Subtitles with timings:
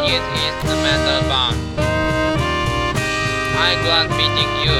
[0.00, 1.56] Japanese instrumental band.
[3.60, 4.76] I'm glad meeting you.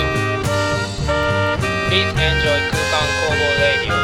[1.89, 3.97] Please enjoy Kukan Kobo Radio.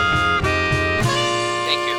[1.64, 1.96] Thank you.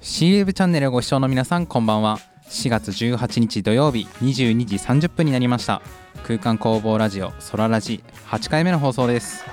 [0.00, 5.82] シーチャンネルをご視聴の皆さんこんばんは4月18日土曜日22時30分になりました
[6.24, 9.44] 空間工房ラジオソララジ8回目の放送です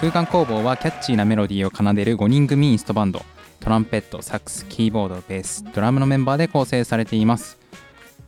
[0.00, 3.20] 空間工房はキャッチーなメロディーを奏でる5人組インストバンド。
[3.58, 7.58] トランペットサックスキーボードベースドラムのメンバーで構成されています。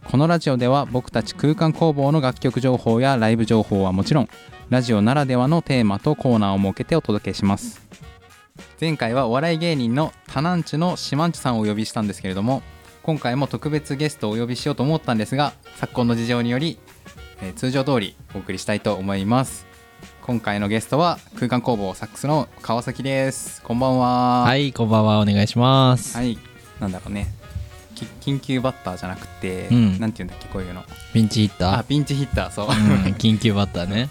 [0.03, 4.29] このラジオでは僕たち空間工房の楽曲情報やライブ情報はもちろん
[4.69, 7.87] ラジオならではのテーマとコーナーを設けてお届けします。
[8.81, 12.63] 前回はお笑い芸人のタナンチュのシマンチュさんをお呼びしたんですけれども
[13.05, 16.81] 今回も特別ゲストをお呼びしようと思ったんですが昨今の事情により、
[17.41, 19.70] えー通常通りお送りしたいと思います。
[20.23, 23.63] 今回のゲストは空間工房サックスの川崎です。
[23.63, 24.43] こんばんは。
[24.43, 26.17] はい、こんばんは、お願いします。
[26.17, 26.39] はい。
[26.79, 27.29] なんだろうね。
[27.95, 29.99] き緊急バッターじゃなくて、うん。
[29.99, 30.85] なんて言うんだっけこういうの。
[31.13, 33.07] ピンチヒッタあピンチヒッターそう、ー。
[33.07, 34.11] うん、 緊急バッターね。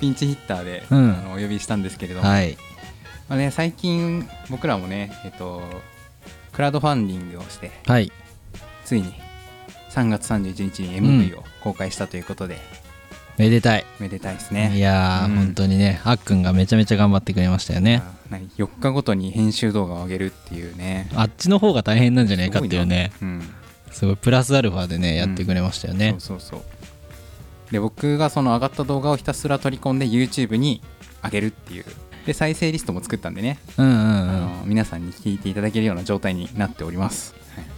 [0.00, 1.18] ピンチヒッターで、うん。
[1.18, 2.56] あのお呼びしたんですけれども、はい。
[3.28, 5.62] まあね、最近僕らもねえっと
[6.52, 8.10] クラウドファンディングをしてはい。
[8.84, 9.14] ついに
[9.90, 12.58] 3月31日に MV を公開したということで、
[13.38, 13.84] めでたい。
[13.98, 15.36] めでたいですいねやー、うん。
[15.36, 18.02] 本当にね、あっくんがめちゃめちゃ頑張ってくれましたよね。
[18.04, 21.08] あ何4日ごとに編集動画を上げるっていうね。
[21.14, 23.42] あっちの方が大変なんじゃないかっていうね、すごうん。
[23.90, 26.16] すごいプラスアルファでね、やってくれましたよね。
[26.18, 26.64] そうそうそ
[27.70, 27.72] う。
[27.72, 30.82] で僕がその上がった動画をひたすら取り込んで YouTube に
[31.24, 31.84] 上げるっていう
[32.26, 34.00] で再生リストも作ったんでね、うんうんうん。
[34.00, 37.34] あの皆さんに聞いていただけるような状態になっております、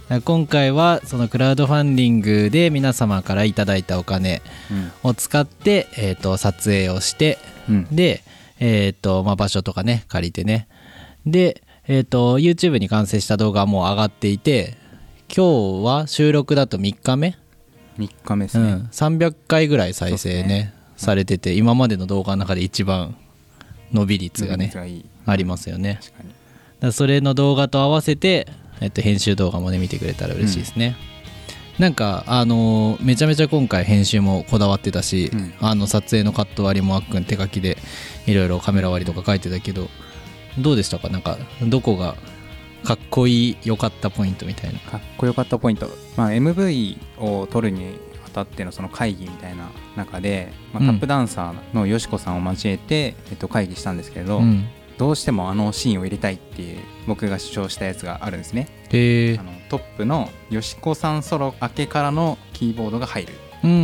[0.07, 0.21] はい。
[0.21, 4.41] 今回は、そのクラウドファンディングで皆様からいただいたお金
[5.03, 7.87] を使って、えっ、と、撮影をして、うん。
[7.95, 8.23] で、
[8.59, 10.67] えっ、と、まあ、場所とかね、借りてね。
[11.25, 14.77] で、えっ、と、YouTube に完成した動画はもう上がっていて、
[15.35, 17.35] 今日は収録だと3日目、
[17.97, 20.73] 3日目ですね、うん、300回ぐらい再生ねね。
[20.97, 23.17] されてて、今までの動画の中で一番
[23.93, 24.71] 伸び率がね、
[25.25, 25.99] ありますよね。
[26.79, 28.47] だそれの動画と合わせて、
[28.81, 30.95] えっと、編集動画もね見てくれたら嬉しいですね、
[31.79, 35.53] なんかあのーめちゃめちゃ今回編集もこだわってたし、うん。
[35.61, 37.77] あの撮影のカット割りもあっくん手書きで
[38.25, 39.87] いろいろカメラ割りとか書いてたけど
[40.59, 41.09] どうでしたか？
[41.09, 42.15] なんかどこが
[42.83, 44.79] かっこいい良かったポイントみたいな。
[44.79, 47.97] かっこよかったポイント、まあ、MV を撮るに
[48.41, 50.87] あたってのその会議みたいな中で、まあ、うん。
[50.87, 54.67] タップダンサーのよしこさんを交えて、えっと、会議したんですけれど、うん。
[54.97, 58.67] どうしてもあのシーンを入れたいっていう僕が主張したやつがあるんですね。
[58.91, 63.33] へえあのトップのよしこさんソロ明けからのキーボードが入る。
[63.63, 63.81] うんうんう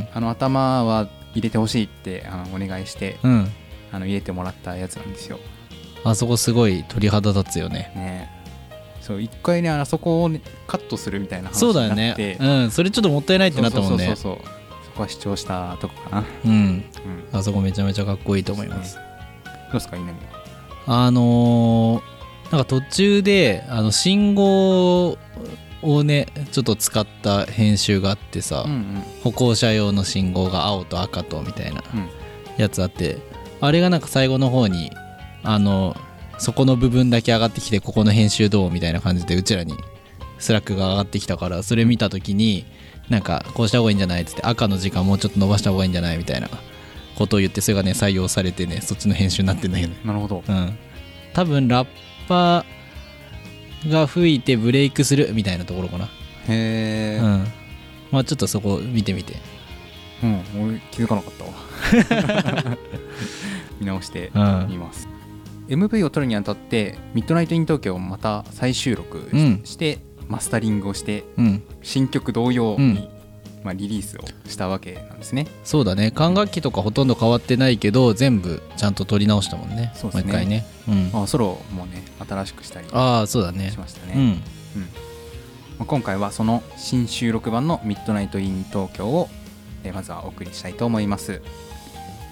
[0.00, 3.52] んあの頭は入れてほしいってあのお願いしてうんうん。
[3.90, 5.38] あの入れてもらったやつなんですよ。
[6.04, 7.92] あそこすごい鳥肌立つよね。
[7.94, 8.33] ね
[9.04, 12.38] そう一回ねあそこをね、カットするみたいな話そうだよね。
[12.40, 14.06] うんそれちょっともったいないってなったもんね。
[14.06, 14.46] そうそうそう
[14.86, 16.50] そこは主張したとこかな、うん。
[16.52, 16.84] うん、
[17.38, 18.96] あそこめちゃめちゃかっこいいと思います。
[18.96, 19.00] ど
[19.70, 20.18] うですか稲見
[20.86, 22.14] あのー
[22.50, 25.18] なんか途中であの信号
[25.82, 29.02] をねちょっと使った編集があってさ、うんうん。
[29.22, 32.08] 歩行者用の信号が青と赤とみたいなうん。
[32.56, 33.18] やつあって
[33.60, 34.90] あれがなんか最後の方に
[35.42, 35.94] あの
[36.38, 39.74] そこの部分だけ上がってきてここの編集どうみたいな感じでうちらに
[40.38, 42.66] Slack が上がってきたからそれ見た時に
[43.08, 46.48] なんかこうした方がいいんじゃないっつって赤の時間もうちょっと伸ばした方がいいんじゃないみたいな
[47.16, 49.94] ことを言ってそれがね採用されてねそっちの編集になってんだけど。
[50.06, 50.42] なるほど。
[50.46, 50.78] うん、
[51.32, 51.88] 多分ラッ
[52.28, 56.06] パーが吹いてブレイクするみたいなところかな、
[56.48, 57.46] へえうん。
[58.10, 59.34] まあちょっとそこ見てみて。
[60.22, 62.78] うん、俺気づかなかったわ。
[63.78, 64.66] 見直してうん。
[64.70, 65.06] みます、
[65.68, 69.30] MV を撮るにあたって Midnight in 東京をまた再収録
[69.64, 69.78] し,、うん。
[69.78, 71.62] てマスタリングをしてうん。
[71.82, 73.08] 新曲同様に、うん。
[73.64, 75.46] まあ、リリースをしたわけなんですね。
[75.64, 76.10] そうだね。
[76.10, 79.90] 管楽器とかほとんど変わってないけど全部ちゃんと録り直したもんね。
[79.94, 80.32] そうですね。
[80.32, 83.72] もう一回ね、うん、まあ、ソロもね新しくしたりしああそうだね。
[83.78, 84.30] ましたね、うん。
[84.32, 84.38] ま
[85.80, 91.40] あ今回はその新収録版の「Midnight in 東京を」えーまずはお送りしたいと思います。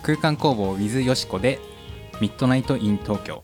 [0.02, 1.60] 空間工房 with よしこで
[2.22, 3.42] 「ミッドナイト・イン・東京」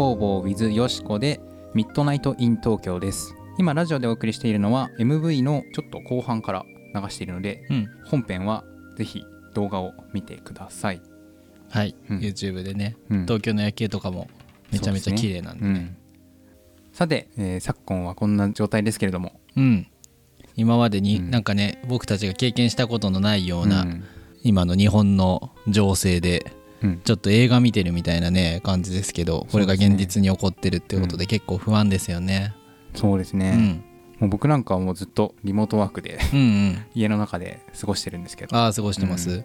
[0.00, 1.42] 工房 with よしこで
[1.74, 3.34] ミッドナイトイン東京です。
[3.58, 6.64] 今ラジオでお送りしているのは MV のちょっと後半から
[6.94, 7.88] 流しているのでうん。
[8.06, 8.64] 本編は
[8.96, 11.02] ぜひ動画を見てください、
[11.68, 12.18] はい、うん。
[12.20, 13.22] YouTube でねうん。
[13.26, 14.30] 東京の夜景とかも
[14.72, 15.70] めちゃめちゃ綺麗なんでね。
[15.70, 15.96] うん。
[16.94, 19.38] さて、えー昨今はこんな状態ですけれども。
[19.54, 19.86] うん。
[20.56, 21.30] 今までにうん。
[21.30, 24.04] なんかね、僕たちが経験したことのないような、うん。
[24.44, 26.59] 今の日本の情勢でうん
[27.04, 32.54] ちょっと映画見てるみたいなね感じですけどこれが現実に起こってるってことで結構不安ですよね。
[32.94, 33.84] そうですね、うん、
[34.20, 36.84] もう僕なんかはもうずっとリモートワークでうんうん。
[36.94, 38.56] 家の中で過ごしてるんですけど。
[38.56, 39.44] ああ過ごしてます、う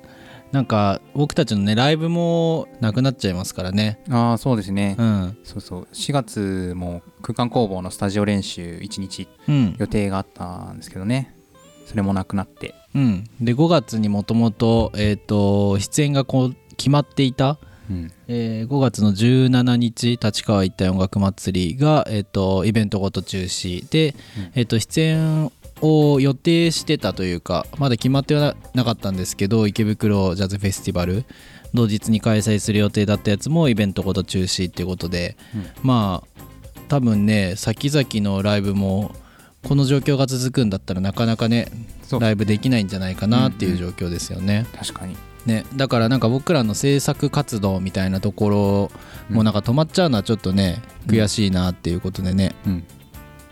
[0.52, 4.00] なんか僕たちのねライブもなくなっちゃいますからね。
[4.10, 5.38] ああそうですね、うん。
[5.44, 5.88] そうそう。
[5.94, 9.76] 4月も空間工房のスタジオ練習1日うん。
[9.78, 11.34] 予定があったんですけどね。
[11.86, 12.74] それもなくなって。
[12.94, 13.24] うん。
[13.40, 17.58] で5月にもともとえっ、と出演がこう決まっていた
[17.90, 18.12] うん。
[18.28, 23.88] えー5月の17日立川一体音楽祭りが、えー、とイベントごと中止。
[23.90, 24.52] で、うん。
[24.56, 25.52] えー、と出演
[25.82, 31.26] を予定してたというかまだ決まってはなかったんですけど池袋ジャズフェスティバル
[31.74, 35.36] 同日に開催する予定だったやつもイベントごと中止っていうことで、
[35.84, 36.42] まあ
[36.88, 39.12] 多分ね先々のライブも
[39.68, 41.68] この状況が続くんだったらなかなかね。
[42.20, 44.68] ライブできないんじゃないかなっていう状況ですよね。
[44.78, 48.90] 確かにね、だからなんか僕らの制作活動みたいなとこ
[49.30, 51.16] ろもなんか止まっちゃうのはちょっとね、うん。
[51.16, 52.56] 悔しいなっていうことでね。
[52.66, 52.84] うん。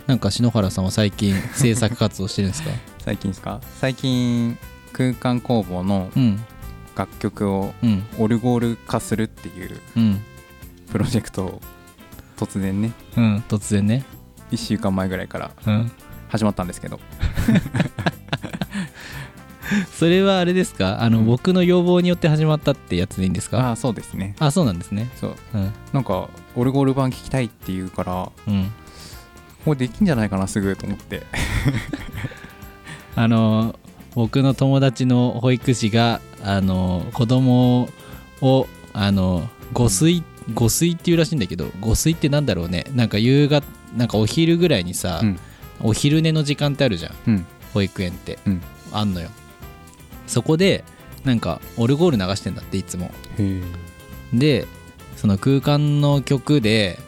[0.07, 2.69] なんか篠原さんは最近制作活動してるんですか？
[3.05, 3.61] 最近ですか？
[3.79, 4.57] 最近
[4.91, 6.43] 空間工房のうん。
[6.95, 8.03] 楽曲をうん。
[8.17, 10.21] オルゴール化するっていううん。
[10.91, 11.61] プロジェクトを
[12.37, 12.91] 突然ね。
[13.17, 14.03] うん突然ね。
[14.51, 15.91] 1週間前ぐらいからうん。
[16.29, 16.99] 始まったんですけど
[19.91, 21.01] それはあれですか？
[21.01, 21.25] あの、うん。
[21.25, 23.59] 僕の要望によって始まったってやつでいいんですか？
[23.59, 24.35] ああそうですね。
[24.39, 25.09] あそうなんですね。
[25.19, 25.35] そう。
[25.53, 25.73] うん。
[25.93, 28.71] なんかオルゴール版聴きたいって言うからうん。
[29.65, 31.23] もうできんじゃないかなすぐと思って。
[33.15, 33.79] あの
[34.15, 37.89] 僕の友達の保育士があの子供
[38.41, 42.85] をあの誤睡誤睡っていうらしいんだけど誤睡ってなんだろうね。
[42.93, 43.65] なんか夕方
[43.95, 45.39] なんかお昼ぐらいにさ、うん。
[45.81, 47.13] お昼寝の時間ってあるじゃん。
[47.27, 47.45] うん。
[47.73, 48.61] 保育園って、うん。
[48.91, 49.29] あんのよ
[50.27, 50.83] そこで
[51.23, 53.11] なんかオルゴール流してんだっていつも。
[54.33, 54.67] で
[55.15, 56.99] その空間の曲で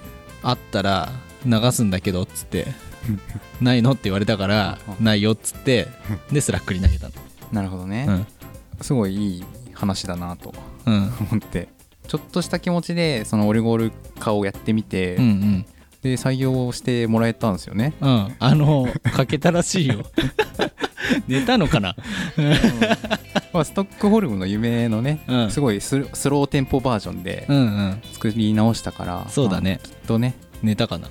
[0.43, 1.11] あったら
[1.45, 2.67] 流すんだけどっつって
[3.61, 5.05] ないのって言われたからうん。
[5.05, 5.87] ないよっつって
[6.31, 7.13] で Slack に投げたの。
[7.51, 8.27] なるほどね、うん。
[8.81, 10.53] すごいいい話だなと
[10.85, 11.13] うん。
[11.31, 11.67] 思って。
[12.07, 15.65] ちょっとした気持ちでそのオルゴール化をやってみて、うんうん。
[16.03, 17.93] で採用してもらえたんですよね。
[17.99, 18.35] うん。
[18.37, 20.05] あのかけたらしいよ
[21.27, 21.95] 寝たのかな？
[23.53, 25.51] まあ、ストックホルムの夢のね、うん。
[25.51, 28.01] すごいスロスローテンポバージョンでうんうん。
[28.13, 29.79] 作り直したから、そうだね。
[29.83, 30.35] まあきっとね。
[30.61, 31.09] 寝たかな？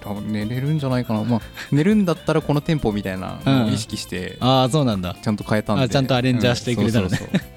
[0.00, 5.16] 多分寝れるんじゃないかな、まあ、寝るんだったらこのテンポみたいなのを意識してああそうなんだ。
[5.22, 7.10] ちゃんと変えたんで、あちゃんとアレンジャーしてくれたのね。
[7.12, 7.52] うんそうそうそう。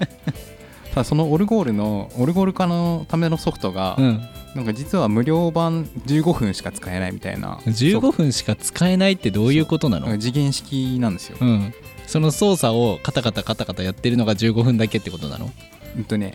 [0.90, 4.22] ただそのオルゴールのオルゴール化のためのソフトが、うん
[4.56, 10.18] なんか実は無料版15分しか使えないみたいな15分しか使えないってどういうことなの？
[10.18, 11.74] 次元式なんですよ、うん。
[12.06, 15.50] その操作をカタカタカタカタやってるのが15分だけってことなの？
[15.96, 16.34] うんとね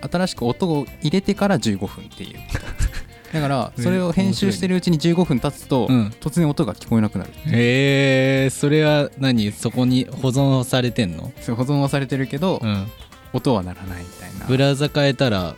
[0.00, 2.38] 新しく音を入れてから15分っていう。
[3.34, 6.14] だからそれを編集してるうちに15分経つと、うん。
[6.20, 7.32] 突然音が聞こえなくなる。
[7.46, 9.50] へえそれは何？
[9.52, 11.32] そこに保存されてんの？
[11.40, 12.86] そう保存はされてるけど、うん。
[13.32, 14.46] 音は鳴らないみたいな。
[14.46, 15.56] ブラウザ変えたら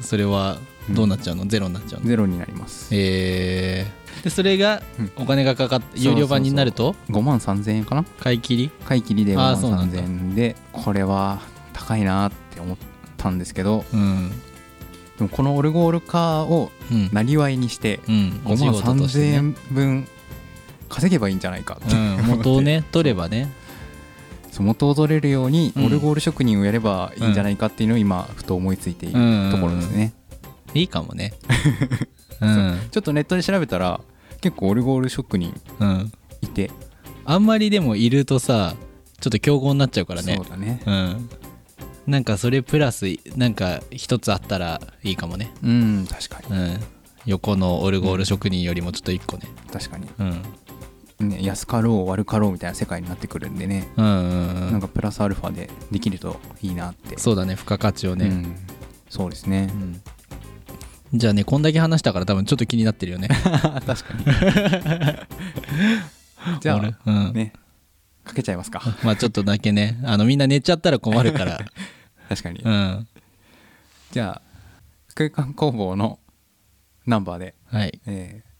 [0.00, 0.56] それは
[0.90, 2.08] どうなっちゃうの、ゼロになっちゃうの？
[2.08, 2.94] ゼロになります。
[2.94, 3.86] へえ
[4.22, 5.12] でそれがうん。
[5.16, 8.04] お金がかかって有料版になると？5万3000円かな？
[8.20, 8.70] 買い切り？
[8.84, 10.34] 買い切りで5万あーそうなん3000だ円。
[10.34, 11.40] でこれは
[11.72, 12.76] 高いなって思っ
[13.16, 14.30] たんですけどうん。
[15.18, 17.10] でもこのオルゴール化をうん。
[17.12, 18.40] なりわいにしてうん。
[18.44, 20.08] お仕5万事として3000ね円分
[20.88, 22.16] 稼げばいいんじゃないかってうん。
[22.26, 23.48] 元をね取ればね。
[24.50, 25.86] そう元を取れるようにうん。
[25.86, 29.50] オルゴール職人をやればいいんじゃないかっていうのを今ふと思いついているうん。
[29.50, 30.12] ところですね
[30.74, 31.32] いいかもね。
[32.40, 32.46] う。
[32.46, 32.78] ん。
[32.90, 34.00] ちょっとネットで調べたら
[34.40, 36.12] 結構オルゴール職人うん。
[36.40, 36.70] いて。
[37.24, 38.74] あんまりでもいるとさ
[39.20, 40.36] ちょっと競合になっちゃうからね。
[40.36, 40.82] そうだね。
[40.84, 41.28] うん。
[42.06, 45.52] なんかそれプラスなんか一つあったらいいかもね。
[45.62, 46.60] うん確かに。
[46.60, 46.80] うん。
[47.26, 49.48] 横のオルゴール職人よりもちょっと一個ね。
[49.72, 50.08] 確かに。
[50.18, 50.42] うん。
[51.28, 53.88] ね安かろう悪かろうみたいな世界になってくるんでね。
[53.96, 54.72] うんうんうん。
[54.72, 57.18] なんかプラスアルファでできるといいなって。
[57.18, 58.56] そうだね付加価値をね、うん。
[59.08, 59.68] そうですね。
[59.72, 60.02] うん
[61.14, 63.28] じゃあねこんだけ話したから多分ちょっと気になってるよね。
[63.84, 64.24] 確かに。
[66.60, 67.32] じゃ俺あうん。
[67.34, 67.52] ね
[68.24, 68.82] かけちゃいますか。
[69.04, 69.98] まあちょっとだけね。
[70.04, 71.60] あのみんな寝ちゃったら困るから。
[72.28, 72.60] 確かに。
[72.60, 73.06] うん。
[74.10, 74.42] じゃあ
[75.14, 76.18] 空間工房の
[77.06, 78.00] ナンバーで、はい。
[78.06, 78.52] えー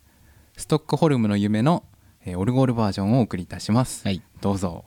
[0.54, 1.82] ストックホルムの夢の、
[2.24, 4.20] えーオルゴールバージョンをお送りいたします、はい。
[4.42, 4.84] どうぞ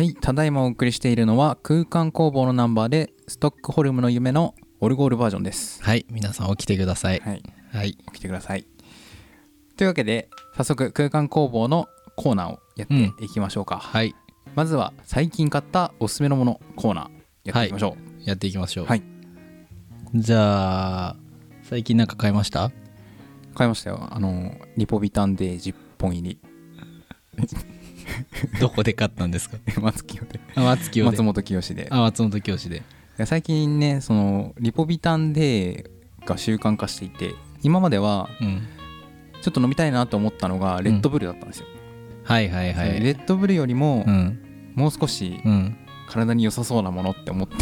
[0.00, 5.84] はいただいまお送りしているのは空間工房のナンバーでストックホルムの夢のオルゴールバージョンです。
[5.84, 7.20] はい皆さん起きてください。
[7.20, 7.42] はい。
[7.70, 7.92] はい。
[7.92, 8.64] 起きてください。
[9.76, 14.14] というわけで早速空間工房のコーナーをやっていきましょうか、はい。
[14.54, 18.26] まずは最近買ったおすすめのものコーナーやっていきましょう。
[18.26, 18.86] やっていきましょう。
[18.86, 19.02] はい、
[20.14, 21.16] じゃあ
[21.62, 22.72] 最近なんか買いました？
[23.54, 24.08] 買いましたよ。
[24.10, 26.40] あのリポビタンで10本入り
[28.60, 29.56] どこで買ったんですか？
[29.80, 30.40] 松清で。
[30.54, 31.10] あ松清で。
[31.10, 31.88] 松本清で。
[31.90, 32.82] あ松本教師で
[33.24, 38.62] 最近ねそのリポビタンデーが習慣化していて今まではうん。
[39.42, 41.66] ちょっと飲みたいなと思ったのがレッドブルだったんですよ、
[42.24, 43.00] はいはいはい。
[43.00, 44.38] レッドブルよりもうん。
[44.74, 45.76] もう少しうん。
[46.08, 47.54] 体に良さそうなものって思って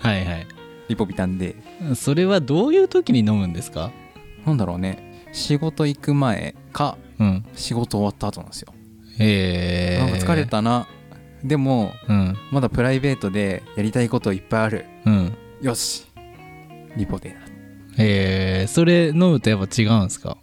[0.00, 0.46] はいはい。
[0.88, 3.90] リポビタンデーそれはどういう時に飲むんですか？
[4.44, 5.22] なんだろうね。
[5.32, 7.44] 仕事行く前かうん。
[7.54, 8.72] 仕事終わった後なんですよ、
[9.18, 10.86] へえなんか疲れたな。
[11.42, 12.36] でもうん。
[12.50, 14.84] まだプライベートでやりたいこといっぱいある。
[15.04, 15.36] うん。
[15.60, 16.06] よし。
[16.96, 17.40] リポデーだ
[17.98, 20.38] へえそれ飲むとやっぱ違うんですか？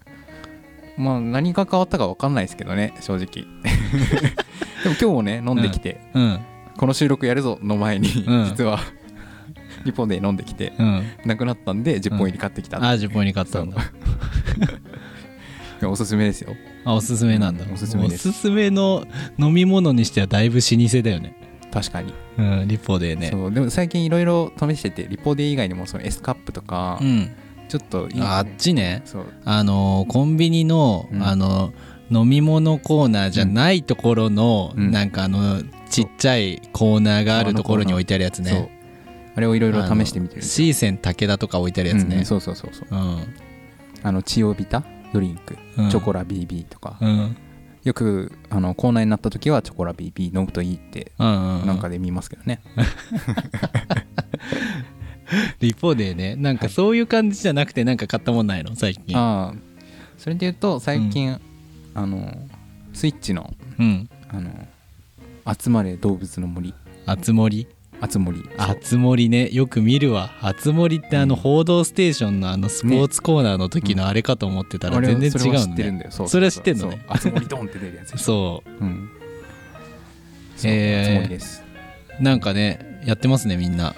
[0.97, 3.25] まあ何が変わったか分かんないですけどね正直。
[4.83, 6.39] でも今日もね飲んできて、うん。
[6.77, 8.45] この収録やるぞの前に、うん。
[8.45, 8.79] 実は。
[9.83, 10.73] リポ D 飲んできて。
[10.77, 11.03] うん。
[11.25, 13.77] なくなったんで10本入り買ってきた、あ10本に買ったんだ
[15.89, 16.55] おすすめですよ。
[16.85, 17.65] あおすすめなんだ。
[17.73, 19.05] おすすめおすすめの
[19.37, 21.35] 飲み物にしてはだいぶ老舗だよね。
[21.71, 23.29] 確かに、うんリポ D ね。
[23.31, 27.31] そうでも最近いろいろ試しててリポ D 以外にもその S カップとか、うん。
[27.69, 28.21] ちょっといい。
[28.21, 29.01] ああっちね。
[29.05, 29.25] そう。
[29.45, 31.23] あのコンビニの、うん。
[31.23, 31.73] あの
[32.09, 34.91] 飲み物コーナーじゃないところの、うん。
[34.91, 38.77] なんかあのちっちゃいコーナーがあるところに置いてあるやつね。
[39.33, 42.17] あれをいろいろ試してみてるシーセン武田とか置いてあるやつね。
[42.17, 42.87] うんそうそうそうそう。
[42.91, 43.33] うん。
[44.03, 44.83] あのチオビタ
[45.13, 45.89] ドリンク、うん。
[45.89, 47.37] チョコラ BB とか、うん。
[47.83, 52.61] よくあのコーナーになった時はチョコラ BB 飲むといいってなんかで見ますけどね、
[55.59, 58.75] リポでねなんかそういう感じじゃなくてなんか買ったもんないの？
[58.75, 59.17] 最近。
[59.17, 59.55] ああ。
[60.17, 61.41] それで言うと最近、
[61.95, 62.31] あの
[62.93, 64.09] スイッチのうん。
[64.29, 64.51] あの
[65.59, 66.73] 集まれ動物の森。
[67.07, 67.67] あつ森
[68.01, 68.43] あつ森。
[68.57, 69.49] あつ森ね。
[69.51, 70.31] よく見るわ。
[70.41, 76.11] あつ森ってあの「報道ステーション」のあのスポーツコーナーの時のあれかと思ってたら全然違うのそれは知ってるんねだよ。
[76.11, 76.97] そうそれは知ってんのね。
[76.97, 77.13] そう。
[77.13, 78.69] あつ森ドンって出るやつ そう。
[78.83, 78.87] う
[80.63, 81.63] へーあつ森です。
[82.19, 83.95] うなんかねやってますねみんな。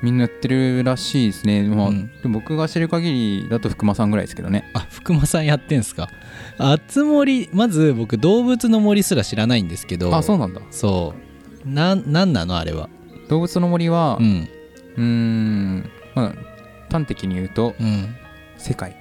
[0.00, 2.08] みんなやってるらしいですね、まあうん。
[2.32, 4.64] 僕が知る限りだと福間さんぐらいですけどね。
[4.72, 6.08] あ福間さんやってんすか？
[6.56, 10.14] あつ森まず僕動物の森すら知らないんですけど。
[10.14, 10.60] あそうなんだ。
[10.70, 11.14] そ
[11.64, 11.68] う。
[11.68, 12.88] なんなんなのあれは？
[13.28, 14.48] 動物の森はうん。
[14.96, 16.34] うーんまあ
[16.90, 18.14] 端的に言うとうん。
[18.56, 18.96] 世界。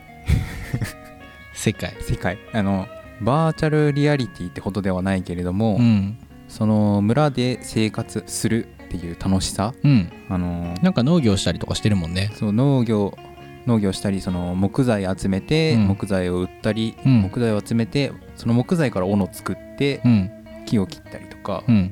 [1.54, 1.96] 世界。
[2.02, 2.38] 世界。
[2.54, 2.88] あの
[3.22, 6.18] バーチャルリアリティってほどではないけれども、うん。
[6.48, 10.12] その村で生活するっていう楽しさうん。
[10.30, 12.32] あのなんか農業したりとかしてるもんね。
[12.36, 13.18] そう農業
[13.66, 15.88] 農業したりその木材集めて、うん。
[15.88, 17.22] 木材を売ったり、うん。
[17.22, 20.32] 木材を集めてその木材から斧作ってうん。
[20.66, 21.92] 木を切ったりとか、うん。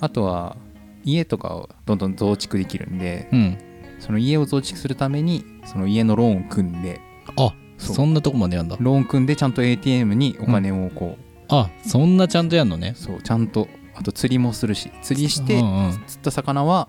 [0.00, 0.56] あとは
[1.04, 3.58] 家とかをどんどん増築できるんでうん。
[3.98, 7.00] その家を増築するためにその家のローンを組んで
[7.36, 8.76] あそんなとこまでやんだ。
[8.78, 12.92] ローン組んでちゃんと ATM にお金をこう、あそんなちゃんとやんのね。
[12.96, 16.88] そうちゃんとあと釣りもするし釣りしてうんうん釣った魚は、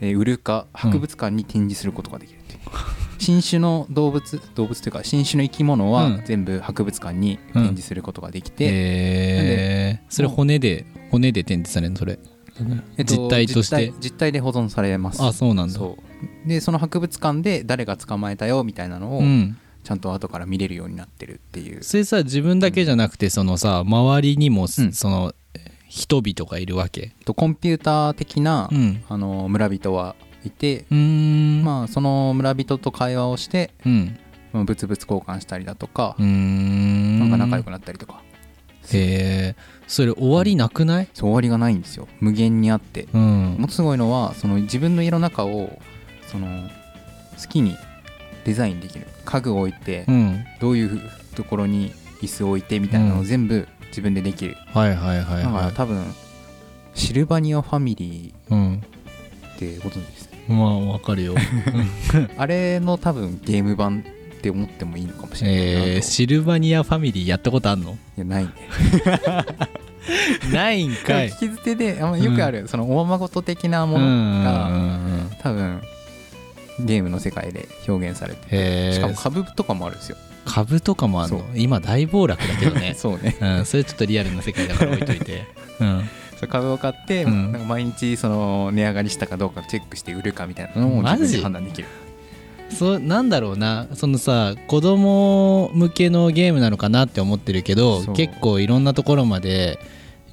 [0.00, 2.60] えー売るか博物館に展示することができるっていう、
[3.18, 6.22] 新種の動物動物というか新種の生き物はうん。
[6.24, 12.18] 全部博物館に展示することができて、へえそれ骨で骨で展示されるのそれ
[12.96, 13.92] えっと実体として？
[14.00, 15.22] 実体で保存されます。
[15.22, 15.80] あそうなんだ。
[16.46, 19.56] でその博物館で誰が捕まえたよみたいなのをうん。
[19.82, 24.92] ちゃんと後から見れるようになってるっていう、それさ自分だけじゃなくてそのさ周りにもすうん。
[24.92, 25.34] その
[25.88, 27.14] 人々がいるわけ？
[27.24, 29.02] とコンピューター的な、うん。
[29.08, 31.64] あの村人はいて、うーん。
[31.64, 34.18] まあその村人と会話をしてうん。
[34.52, 38.22] まあ物々交換したりだとかなんか仲良くなったりとか
[38.98, 41.08] へえそれ終わりなくない？
[41.14, 42.06] そう終わりがないんですよ。
[42.20, 43.08] 無限にあって。
[43.12, 43.56] うん。
[43.58, 45.80] もっとすごいのはその自分の家の中を
[46.30, 46.46] その
[47.40, 47.76] 好きに
[48.44, 49.06] デザインできる。
[49.24, 50.44] 家具を置いて、うん。
[50.60, 51.00] どういう
[51.34, 56.04] ところに椅子を置いてみたいなのうんを全部自分でできる、はいはいはいだからは多分
[56.94, 58.74] シルバニアファミリいうん。
[58.74, 61.34] ーってご存知ですまあわかるよ。
[62.38, 64.04] あれの多分ゲーム版
[64.40, 67.98] って思ってもいいのかもしれないなと、えーシルバニアファミリーやったことあんの？
[68.16, 68.52] いやないね。
[70.52, 71.28] ないんかい。
[71.28, 74.06] 引き捨てでよくある、そのおままごと的なもうんう
[74.38, 75.30] のが、んうん。
[75.40, 75.82] 多分
[76.80, 80.16] ゲームの世界で表現されてへえしかも株とかもあるんですよ。
[80.46, 81.44] 株とかもあんの？
[81.54, 82.94] 今大暴落だけどね。
[82.98, 83.36] そうね。
[83.40, 85.44] うんそれちょっとリアルな世界だから置いといて。
[85.80, 86.08] うん。
[86.48, 87.52] 株を買って、うん。
[87.52, 91.88] なんか毎日その値上がりしたかどうかチェックして売るかみたいなのをマジ自分で判断できる
[92.72, 93.86] そうなんだろうな。
[93.94, 99.78] そのさ子供向けのゲームなのかなって思ってるけど結構いろんなところまで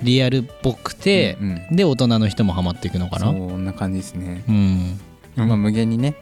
[0.04, 3.26] リアルっぽくてう、んで大人の人もハマっていくのかな？
[3.26, 5.00] そんな感じですね、うん。
[5.36, 6.15] まあ、無限にね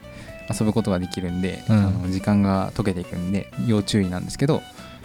[0.50, 1.76] 遊ぶことができるんで、うん。
[1.76, 4.62] あの時間が解けていくんで要注意なんですけど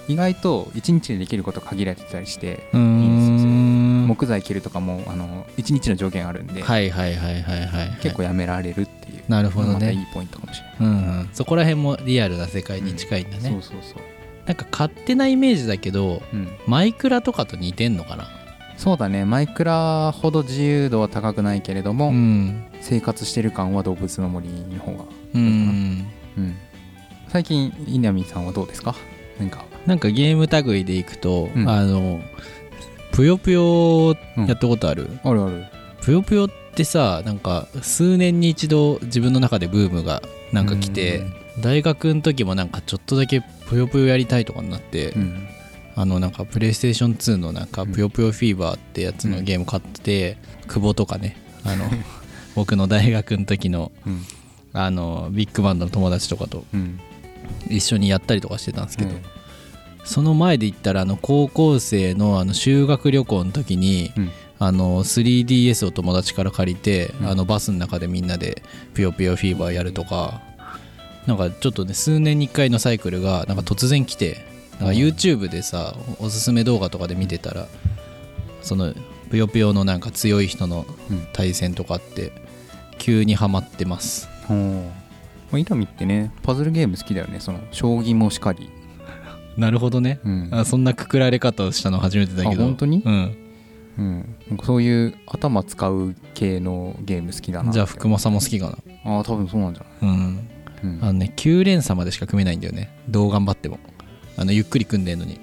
[0.07, 4.07] 意外と1日でできること限られてたりしてうーん。
[4.07, 7.97] 木材切るとかもあの1日の上限あるんで、はいはいはいはいはい。
[8.01, 8.85] 結構やめられるっ
[9.31, 9.93] なるほどね。
[9.93, 14.01] いいポイントかもしれない、うんうん、そこら辺もリアルな世界に近いんだね、そうそうそう、
[14.45, 18.27] なんか勝手なイメージだけどうん、マイクラとかと似てんのかな？
[18.77, 19.25] そうだね。
[19.25, 22.63] マイクラほど自由度は高くないけれども、うん。
[22.81, 25.03] 生活してる感は動物の森の方が、
[25.35, 26.55] うんうん、
[27.27, 28.95] 最近稲見さんはどうですか？
[29.39, 29.65] なんか。
[29.85, 31.69] なんかゲーム類でいくと、うん。
[31.69, 32.21] あの
[33.11, 35.65] ぷよぷようんやったことある、あるある。
[36.01, 41.23] ぷよぷよってさなんか数年に一度自分の中でブームがなんか来て、
[41.59, 45.47] 大学の時もなんかちょっとだけぷよぷよやりたいとかになって、うん。
[45.93, 47.91] あのなんかプレイステーション2のなんかうん。
[47.91, 51.85] ぷよぷよフィーバーってやつのゲーム買ってて、久保とかねあの
[52.55, 54.25] 僕の大学の時のうん。
[54.73, 56.99] あのビッグバンドの友達とかとうん。
[57.69, 59.21] 一緒にやったりとかしてたんですけど、うん。
[60.03, 64.31] その前で言ったらあの高校生のあの修学旅行の時に、うん
[64.63, 67.27] あの 3DS を友達から借りて、うん。
[67.27, 68.61] あのバスの中でみんなで
[68.93, 70.39] 「ぷよぷよフィーバー」やるとか
[71.25, 74.45] なんかちょっとね数年に1回のサイクルがなんか突然来て
[74.79, 77.67] なんか YouTube でさおすすめ動画とかで見てたら
[78.61, 78.93] その
[79.31, 81.27] ぷよぷよのなんか強い人のうん。
[81.33, 82.31] 対戦とかって
[82.99, 84.29] 急にハマってます。
[84.47, 84.57] ほう。
[84.57, 84.91] ま
[85.53, 87.39] あ稲見ってねパズルゲーム好きだよね。
[87.39, 88.69] その将棋もしかり、
[89.57, 90.19] なるほどね。
[90.23, 90.49] うん。
[90.51, 92.61] あそんなくくられ方をしたの初めてだけど。
[92.61, 93.01] あ本当に？
[93.03, 93.40] うん
[93.97, 98.77] うん、そういう頭使う系のゲーム好きだなじゃあ福間さんも好きかな。
[99.05, 100.45] ああ多分そうなんじゃうんない、
[100.83, 100.99] うん。
[101.01, 102.89] あのね9連鎖までしか組めないんだよね。
[103.09, 103.79] どう頑張っても。
[104.37, 105.39] あのゆっくり組んでんのに。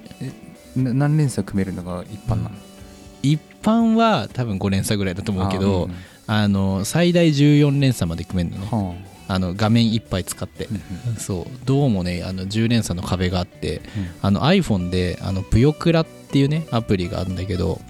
[0.76, 2.50] な何連鎖組めるのが一般なの、
[3.22, 5.88] 一般は多分5連鎖ぐらいだと思うけど
[6.26, 8.68] あ、あの最大14連鎖まで組めるのね。
[8.70, 8.94] は
[9.28, 9.38] あ。
[9.38, 10.68] の画面いっぱい使って。
[10.70, 10.74] あ、
[11.10, 11.16] うん。
[11.16, 11.46] そう。
[11.64, 13.82] どうもねあの10連鎖の壁があってうん。
[14.22, 17.80] あの iPhone であのぷよくらっていうねアプリがあるんだけど、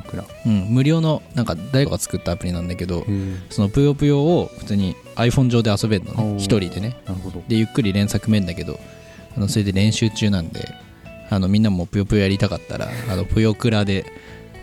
[0.00, 0.24] くら。
[0.46, 3.04] うん、無料のなんか誰かが作ったアプリなんだけど
[3.50, 6.36] そのぷよぷよを普通に iPhone 上で遊べるのね。
[6.38, 6.96] 一人でね。
[7.06, 7.42] なるほど。
[7.48, 8.78] でゆっくり連作面だけど
[9.36, 10.68] あのそれで練習中なんで
[11.30, 14.04] あのみんなもぷよぷよやりたかったらあのぷよクラで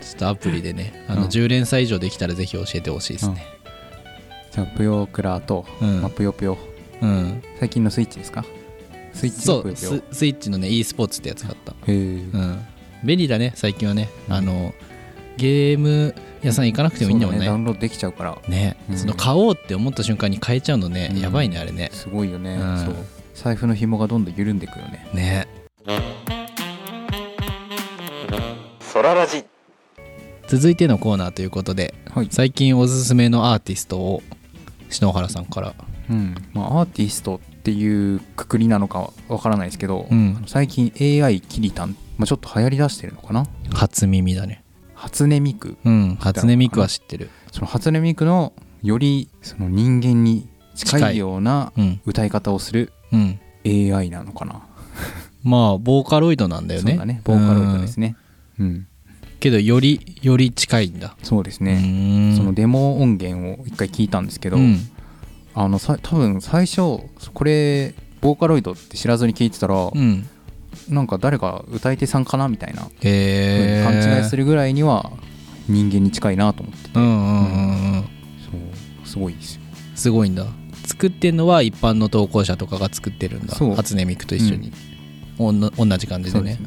[0.00, 1.28] ちょっとアプリでねあのうん。
[1.28, 3.46] 10連載以上できたらぜひ教えてほしいですね。
[4.52, 6.00] じゃあぷよクラと、うん。
[6.02, 6.58] まあ、ぷよぷよ。
[7.02, 7.42] うん。
[7.60, 8.44] 最近のスイッチですか？
[9.12, 9.74] スイッチそう
[10.12, 11.72] スイッチのね e スポーツってやつ買った。
[11.72, 12.66] へえ、うん。
[13.04, 14.08] 便利だね最近はね。
[14.28, 14.74] あの
[15.36, 18.38] ゲーム屋さん行かなくてもいいんだもんそうねダウンロードできちゃうから。
[18.48, 18.96] ね、うん。
[18.96, 21.20] その買おうって思った瞬間に買えちゃうのね、うん。
[21.20, 21.90] やばいねあれね。
[21.92, 22.84] すごいよね、うん。
[22.84, 22.94] そう。
[23.34, 25.06] 財布の紐がどんどん緩んでいくよね。
[25.12, 25.48] ね。
[28.80, 29.44] ソララジ。
[30.46, 34.22] 続いてのコーナーということではい、最近おすすめのアーティストを
[34.88, 35.74] 篠原さんから。
[36.08, 36.34] うん。
[36.54, 40.08] まあ、アーティストっていうくくりなのかわからないですけど、
[40.46, 43.46] 最近 AI キリタン、まあ、ちょっと流行りだしてるのかな。
[43.72, 44.62] 初耳だね
[44.96, 45.76] 初音ミク。
[45.84, 47.30] うん初音ミクは知ってる。
[47.52, 52.00] その初音ミクのよりその人間に近近いいようなうん。
[52.06, 53.38] 歌い方をするうん。
[53.64, 54.62] AI なのかな、
[55.42, 56.92] まあボーカロイドなんだよね。
[56.92, 57.20] そうだね。
[57.24, 58.16] ボーカロイドですね。
[58.58, 58.86] うん、うん。
[59.40, 61.16] けどよりより近いんだ。
[61.22, 64.78] そうですうね、そのデモ音源を一回聞いたんですけど、うん。
[65.54, 67.00] あのさ多分最初
[67.34, 70.28] これボーカロイドって知らずに聞いてたら、うん
[70.88, 75.12] なんか誰か歌い手さんかなみたいなへえ勘違いするぐらいには
[75.68, 78.02] 人間に近いなと思ってて、うんうんうんうん。
[78.02, 78.50] そ
[79.04, 79.08] う。
[79.08, 79.60] すごいですよ。
[79.94, 80.46] すごいんだ。
[80.84, 83.54] 作ってんのは一般の投稿者とかが作ってるんだ。
[83.54, 83.74] そう。
[83.74, 84.72] 初音ミクと一緒に、
[85.38, 86.58] おんな同じ感じでね。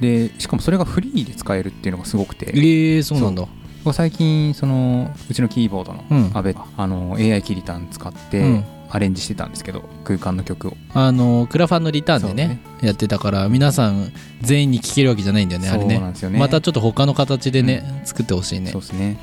[0.00, 2.46] でしかもそれがフリーで使えるっていうのがすごくて。
[2.46, 3.46] うん、ええそうなんだ
[3.92, 6.30] 最近そのうちのキーボードのうん。
[6.34, 8.64] 阿部、あの AI キリタン使って、うん。
[8.90, 10.76] アレンジしてたんですけど空間の曲を。
[10.94, 12.60] あのクラファンのリターンでねね。
[12.80, 15.98] やってたから皆さん全員に聴けるわけじゃないんだよねあれね。
[15.98, 16.38] ね。
[16.38, 18.70] またちょっと他の形でね、作ってほしいね。
[18.70, 19.18] そうですね、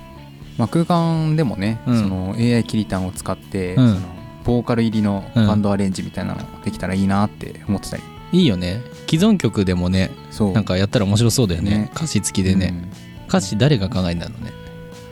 [0.58, 2.02] まあ、空間でもね、うん。
[2.02, 3.96] その AI キリタンを使って、うん。
[3.96, 4.08] その
[4.44, 8.82] ボーカル入りのバンドアレンジみたいなのできたらいいなって思ってたり、いいよね。
[9.10, 10.12] 既存曲でもね
[10.54, 11.72] なんかやったら面白そうだよね。
[11.72, 11.92] ね。
[11.96, 14.52] 歌詞付きでね、うん歌詞誰が考えんだろうね？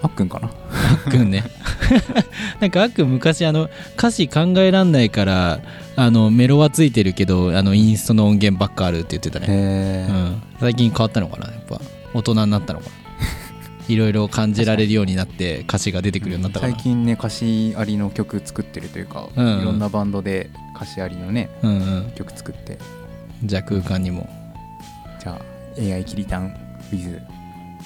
[0.01, 0.47] あっくんかな？
[0.47, 0.51] あ
[1.09, 1.43] っくんね。
[2.59, 5.61] なんかあっくん昔あの歌詞考えらんないから
[5.95, 11.47] あのメロはついてるけどあのインストの音源ばっかあるって言ってたね、うん、最近変わったのかな？
[11.47, 11.79] やっぱ。
[12.13, 12.91] 大人になったのかな？
[13.87, 16.73] いろいろ感じられるようになって歌詞が出てくるようになったかな？
[16.73, 19.61] 最近ね歌詞ありの曲作ってるというか、うん。
[19.61, 21.75] いろんなバンドで歌詞ありのねうんう
[22.07, 22.11] ん。
[22.15, 22.77] 曲作って。
[23.43, 24.29] じゃあ空間にも。
[25.21, 26.53] じゃあ AI キリタン
[26.91, 27.21] with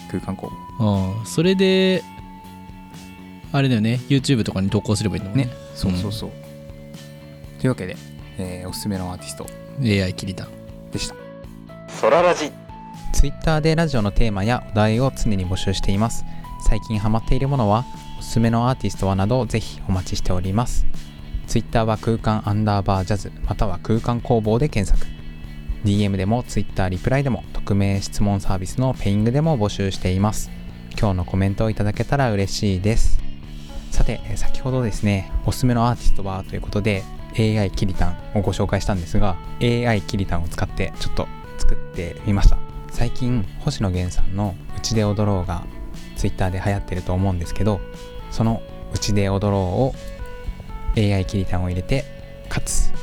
[0.10, 2.04] 空間工ああそれで
[3.52, 5.46] あれだよね YouTube とかに投稿すればいいのね。
[5.46, 6.32] ねそうそうそう、
[7.60, 7.96] というわけで、
[8.38, 9.48] えーおすすめのアーティスト。
[9.82, 11.16] AI キリタンでした。
[11.88, 12.52] ソララジ。
[13.14, 16.26] ツイッターでラジオのテーマやお題を常に募集しています。
[16.68, 17.86] 最近ハマっているものは
[18.20, 20.86] おすすめのアーティストはなどぜひお待ちしております。
[21.48, 25.10] ツイッターは空間アンダーバージャズまたは空間工房で検索。
[25.86, 30.50] DM でもツイッターリプライでも匿名質問サービスのペイングでも募集しています。
[30.98, 33.20] 今日のコメントをいただけたら嬉しいです。
[33.92, 37.04] さて先ほどですねおすすめのアーティストはということで
[37.38, 41.28] AI キリタンをご紹介したんですが AI キリタンを使ってちょっと
[41.58, 42.58] 作ってみました。
[42.90, 45.66] 最近星野源さんの「うちで踊ろう」が
[46.16, 47.82] Twitter で流行ってると思うんですけど
[48.32, 48.62] その
[48.94, 49.96] 「うちで踊ろう」を
[50.96, 52.06] AI キリタンを入れて
[52.48, 52.94] かつ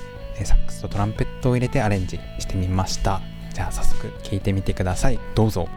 [0.41, 3.21] えサックスとトランペットを入れてアレンジしてみました。
[3.55, 5.19] じゃあ早速聞いてみてください。
[5.35, 5.69] どうぞ。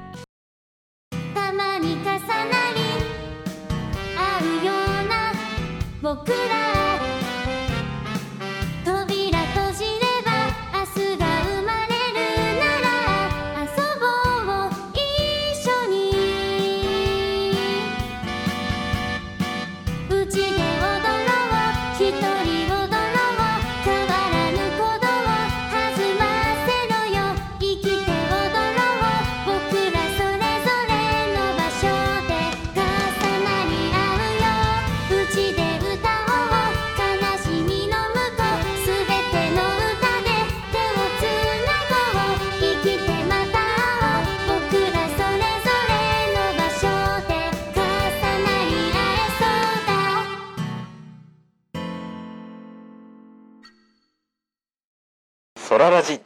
[55.78, 56.22] ララジ。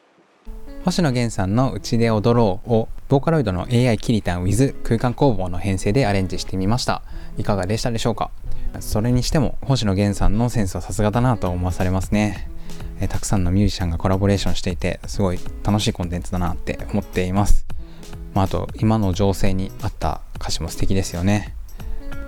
[0.85, 7.03] 星野源さんの「うちで踊ろう」をボーカロイドの AI キリタン with 空間工房の編成でアレンジしてみました。
[7.37, 8.31] いかがでしたでしょうか？
[8.79, 12.49] それにしても星野源さんのセンスはさすがだなと思わされますね。
[12.99, 17.65] えたくさんのミュージシャンがコラボレーションしていてすごい楽しいコンテンツだなって思っています、
[18.35, 21.55] まあ、あと今の情勢に合った歌詞も素敵ですよね、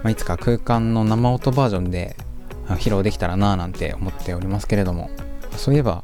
[0.01, 2.15] まあ、いつか空間の生音バージョンで
[2.69, 5.09] 披露できたらなぁなんて思っておりますけれども。
[5.55, 6.03] そういえば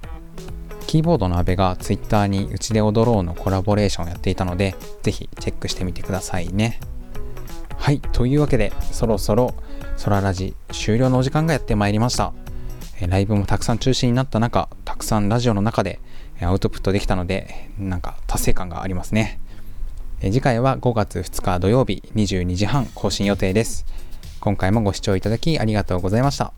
[0.89, 4.73] キーボードの阿部が Twitter にうちで踊ろうのコラボレーションをやっていたので
[5.03, 6.79] ぜひチェックしてみてくださいね。
[7.77, 9.53] はいというわけでそろそろ
[9.97, 12.33] ソララジ終了のお時間がやってまいりました。
[13.07, 15.99] ライブもたくさん中止になった中たくさんラジオの中で
[16.41, 19.39] アウトプットできたのでなんか達成感がありますね。
[20.21, 23.85] 次回は5月2日土曜日22時半更新予定です。
[24.39, 26.51] 今回もご視聴いただきありがとうございました。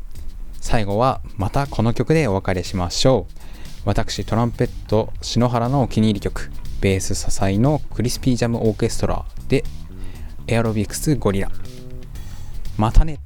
[0.62, 3.41] 最後はまたこの曲でお別れしましょう。
[3.84, 9.64] 私トランペット篠原のお気に入り曲ベース支えのクリスピージャムオーケストラで
[10.48, 11.50] エアロビクスゴリラ。
[12.78, 13.20] またね。